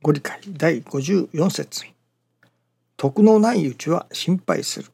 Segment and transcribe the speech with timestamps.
[0.00, 1.84] ご理解第54節
[2.96, 4.92] 徳のないうちは心配する。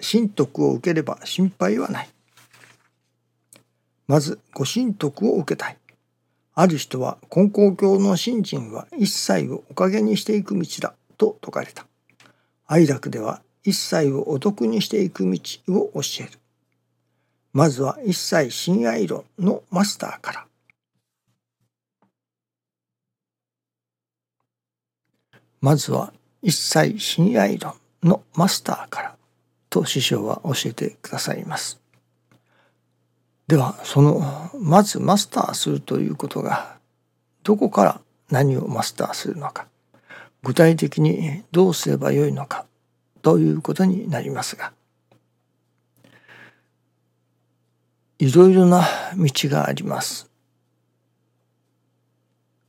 [0.00, 2.08] 神徳を受ければ心配はない。
[4.08, 5.76] まずご神徳を受けたい。
[6.54, 11.86] ある人は根高教の信心は一切をおかげにしていく道だと説かれた。
[12.66, 15.38] 愛楽では一切をお得にしていく道
[15.68, 16.30] を教える。
[17.52, 20.46] まずは一切親愛論のマスターから。
[25.62, 26.12] まずは
[26.42, 29.16] 一切親愛論のマスターから
[29.70, 31.80] と師匠は教えてくださいます。
[33.46, 36.76] ではそのまずマスターするということが
[37.44, 39.66] どこから何をマスターするのか
[40.42, 42.66] 具体的にどうすればよいのか
[43.20, 44.72] ということになりますが
[48.18, 48.82] いろいろな
[49.16, 50.28] 道があります。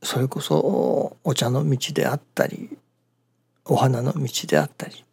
[0.02, 2.73] それこそお茶の道であったり
[3.66, 5.04] お花の道であったり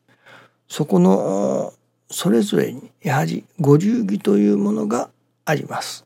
[0.67, 1.73] そこの
[2.09, 5.09] それぞれにやはりご流儀というものが
[5.45, 6.05] あります。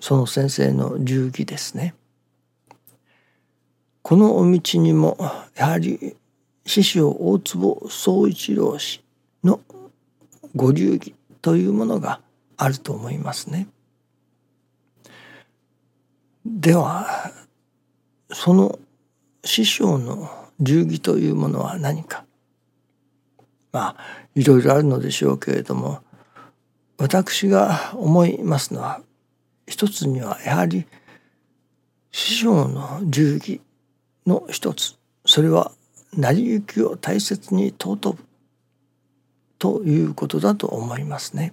[0.00, 1.94] その先生の流儀ですね。
[4.02, 5.16] このお道にも
[5.56, 6.16] やはり
[6.64, 9.02] 師匠大坪宗一郎氏
[9.42, 9.60] の
[10.54, 12.20] ご流儀というものが
[12.56, 13.68] あると思いますね。
[16.44, 17.32] では
[18.32, 18.78] その
[19.44, 22.24] 師匠の流儀というものは何か。
[23.72, 23.96] まあ
[24.34, 26.00] いろいろあるのでしょうけれども
[26.96, 29.02] 私が思いますのは
[29.66, 30.86] 一つにはやはり
[32.10, 33.60] 師匠の流儀
[34.26, 34.96] の一つ。
[35.26, 35.72] それは
[36.16, 38.24] 成り行きを大切に尊ぶ
[39.58, 41.52] ということだと思いますね。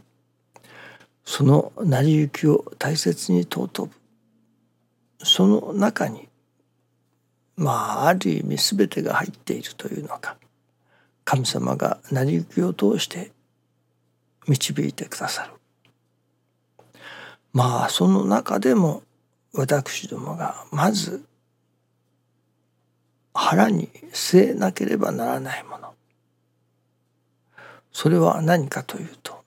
[1.26, 3.92] その成り行きを大切に尊ぶ。
[5.26, 6.30] その中に
[7.56, 10.38] まあある意味全てが入っているというのか。
[11.26, 13.32] 神様が成り行きを通して
[14.48, 15.54] 導いてくださる。
[17.54, 19.04] まあその中でも
[19.54, 21.24] 私どもがまず
[23.34, 25.94] 腹に据えなければならないもの。
[27.92, 29.44] それは何かというと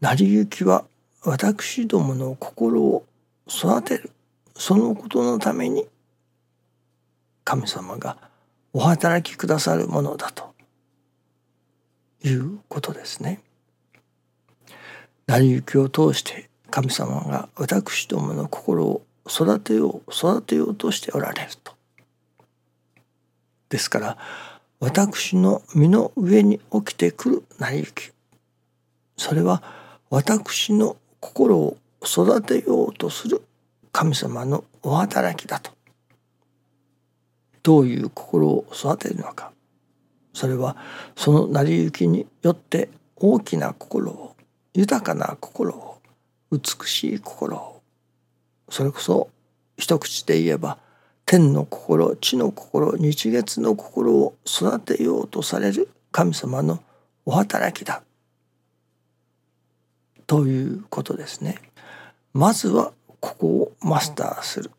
[0.00, 0.84] 成り行きは
[1.24, 3.04] 私どもの心を
[3.48, 4.10] 育てる。
[4.58, 5.86] そのことのために
[7.44, 8.18] 神様が
[8.72, 10.52] お働きくださるものだと
[12.24, 13.40] いうことですね。
[15.28, 21.72] 成り行きを通して神様が私どもの心を育てよう育てようとしておられると。
[23.68, 24.18] ですから
[24.80, 28.10] 私の身の上に起きてくる成り行き
[29.16, 29.62] それは
[30.10, 33.42] 私の心を育てようとする
[33.92, 35.72] 神様のお働きだと。
[37.62, 39.52] どういう心を育てるのか。
[40.32, 40.76] それは
[41.16, 44.36] その成り行きによって大きな心を
[44.74, 45.98] 豊かな心を
[46.52, 47.82] 美しい心を。
[48.70, 49.28] それこそ
[49.76, 50.78] 一口で言えば
[51.26, 56.82] 天の心地の心日月の心を育てようとされる神様の
[57.26, 58.02] お働きだ。
[60.26, 61.58] ということですね。
[62.32, 64.70] まずはここをマスターする。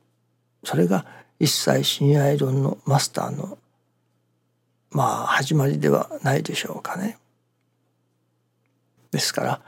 [0.64, 1.06] それが
[1.40, 3.58] 一切親愛論のマスターの
[4.92, 7.18] まあ始まりではないでしょうかね。
[9.12, 9.62] ですから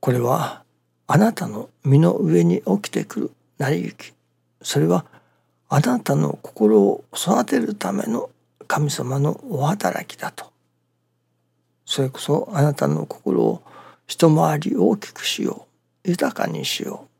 [0.00, 0.62] これは
[1.06, 4.12] あなたの身の上に起きてくる成り行き。
[4.62, 5.04] それは
[5.68, 8.30] あなたの心を育てるための
[8.66, 10.52] 神様のお働きだと。
[11.84, 13.62] それこそあなたの心を
[14.06, 15.66] 一回り大きくしよ
[16.04, 16.08] う。
[16.08, 17.11] 豊かにしよう。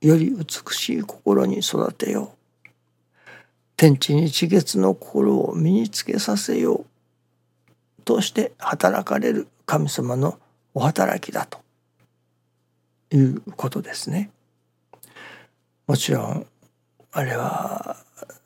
[0.00, 2.68] より美しい心に育てよう。
[3.76, 6.86] 天地日月の心を身につけさせよう。
[8.04, 10.38] として働かれる神様の
[10.74, 11.58] お働きだと。
[13.10, 14.30] いうことですね。
[15.86, 16.46] もちろん
[17.12, 17.96] あれは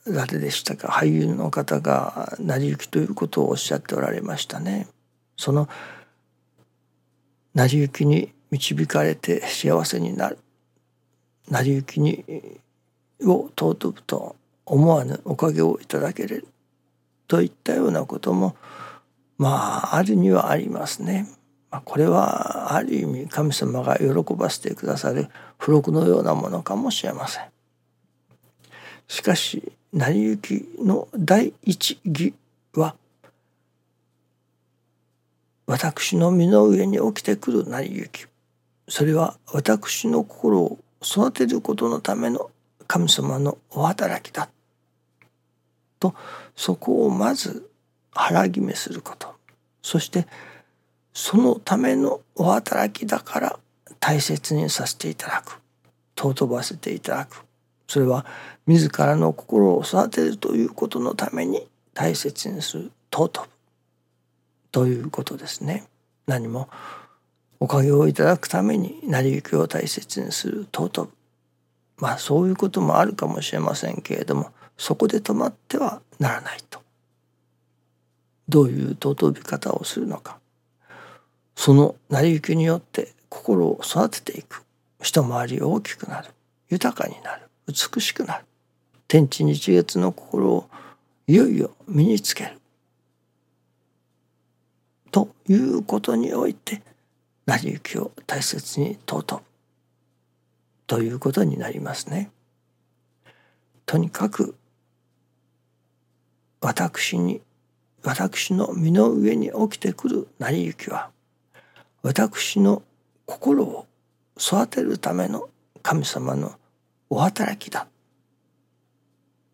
[0.07, 0.89] 誰でしたか？
[0.89, 4.87] 俳優の方が成り行きということをおっしゃっておられましたね。
[5.37, 5.69] その
[7.55, 10.39] 成り行きに導かれて幸せになる。
[11.51, 12.25] 成り行きに
[13.23, 16.47] を尊ぶと思わぬおかげをいただける
[17.27, 18.57] といったようなことも
[19.37, 21.27] まああるにはありますね。
[21.85, 27.45] これはある意味神様が喜ばせてくださる付録のようなものかもしれません。
[29.07, 32.35] しかし成り行きの第一義
[32.75, 32.95] は
[35.67, 38.27] 私の身の上に起きてくる成り行き
[38.89, 42.51] それは私の心を育てることのための
[42.87, 44.51] 神様のお働きだ。
[45.99, 46.15] と
[46.57, 47.71] そこをまず
[48.13, 49.35] 腹決めすること。
[49.83, 50.27] そして
[51.13, 53.59] そのためのお働きだから
[53.99, 55.61] 大切にさせていただく。
[56.17, 57.45] 尊ばせていただく。
[57.87, 58.27] それは
[58.67, 63.49] 自らの心を育てるということのために大切にする尊ぶ。
[64.73, 65.85] ということですね。
[66.27, 66.69] 何も
[67.63, 71.11] おかげをいただくために成り行きを大切にする尊ぶ。
[71.99, 76.81] まあそういうこともあるかもしれませんけれどもそこで止まってはならないと。
[78.49, 80.39] どういう尊び方をするのか。
[81.55, 84.65] その成り行きによって心を育てていく。
[85.03, 86.31] 一回り大きくなる。
[86.71, 87.43] 豊かになる。
[87.69, 88.45] 美しくなる。
[89.07, 90.71] 天地日月の心を
[91.27, 92.59] いよいよ身につける。
[95.11, 96.83] ということにおいて
[97.47, 99.43] 成り行きを大切に尊ぶ
[100.87, 102.31] ということになりますね。
[103.87, 104.57] とにかく
[106.61, 107.41] 私に
[108.03, 111.11] 私の身の上に起きてくる成り行きは
[112.03, 112.83] 私の
[113.27, 113.87] 心を
[114.37, 115.49] 育てるための
[115.83, 116.55] 神様の
[117.09, 117.87] お働きだ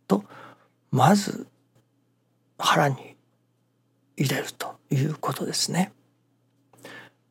[0.06, 0.25] と
[0.91, 1.47] まず
[2.59, 3.17] 腹に
[4.17, 5.93] 入れるということですね。